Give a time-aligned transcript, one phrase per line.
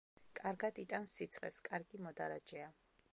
[0.37, 2.71] კარგად იტანს სიცხეს, კარგი მოდარაჯეა.